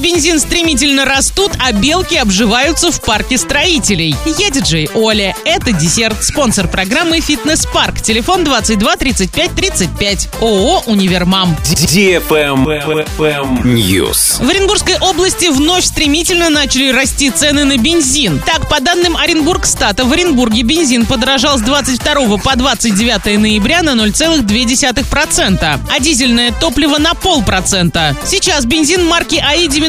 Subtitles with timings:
[0.00, 4.16] бензин стремительно растут, а белки обживаются в парке строителей.
[4.38, 5.36] Я диджей Оля.
[5.44, 6.24] Это десерт.
[6.24, 8.00] Спонсор программы «Фитнес-парк».
[8.00, 10.28] Телефон 22 35 35.
[10.40, 11.56] ООО «Универмам».
[13.64, 14.44] News.
[14.44, 18.40] В Оренбургской области вновь стремительно начали расти цены на бензин.
[18.44, 25.80] Так, по данным Оренбургстата, в Оренбурге бензин подорожал с 22 по 29 ноября на 0,2%,
[25.90, 28.16] а дизельное топливо на полпроцента.
[28.24, 29.36] Сейчас бензин марки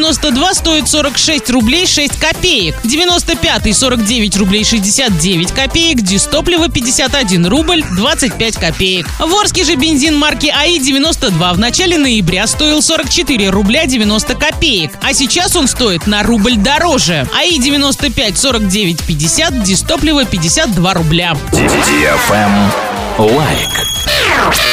[0.02, 8.56] АИ-92 стоит 46 рублей 6 копеек, 95 49 рублей 69 копеек, дистопливо 51 рубль 25
[8.56, 9.08] копеек.
[9.20, 15.14] В Орске же бензин марки АИ-92 в начале ноября стоил 44 рубля 90 копеек, а
[15.14, 17.28] сейчас он стоит на рубль дороже.
[17.34, 21.38] АИ-95 49 50, дистопливо 52 рубля.
[23.18, 24.71] Лайк.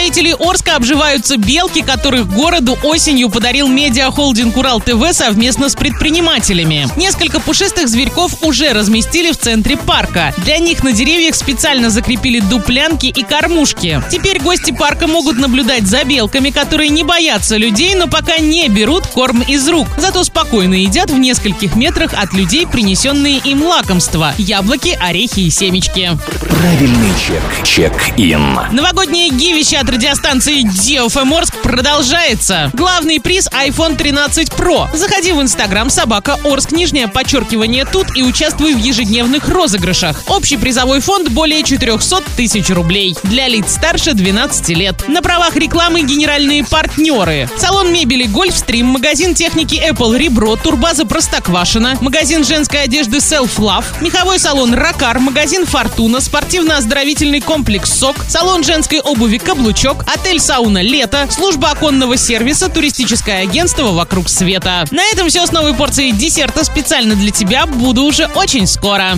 [0.00, 6.88] Строителей Орска обживаются белки, которых городу осенью подарил медиахолдинг Урал ТВ совместно с предпринимателями.
[6.96, 10.32] Несколько пушистых зверьков уже разместили в центре парка.
[10.38, 14.02] Для них на деревьях специально закрепили дуплянки и кормушки.
[14.10, 19.06] Теперь гости парка могут наблюдать за белками, которые не боятся людей, но пока не берут
[19.06, 19.86] корм из рук.
[19.98, 26.12] Зато спокойно едят в нескольких метрах от людей принесенные им лакомства– яблоки, орехи и семечки.
[26.40, 27.66] Правильный чек.
[27.66, 28.58] Чек-ин.
[28.72, 32.70] Новогоднее гивище от радиостанции DFM Орск продолжается.
[32.72, 34.88] Главный приз iPhone 13 Pro.
[34.96, 40.22] Заходи в Инстаграм собака Орск, нижнее подчеркивание тут и участвуй в ежедневных розыгрышах.
[40.28, 43.16] Общий призовой фонд более 400 тысяч рублей.
[43.24, 45.08] Для лиц старше 12 лет.
[45.08, 47.50] На правах рекламы генеральные партнеры.
[47.56, 54.38] Салон мебели Гольфстрим, магазин техники Apple Ребро, турбаза Простоквашина, магазин женской одежды Self Love, меховой
[54.38, 61.70] салон Ракар, магазин Фортуна, спортивно-оздоровительный комплекс СОК, салон женской обуви Каблучок, отель Сауна Лето, служба
[61.70, 64.84] оконного сервиса, туристическое агентство «Вокруг света».
[64.90, 67.64] На этом все с новой порцией десерта специально для тебя.
[67.64, 69.12] Буду уже очень скоро.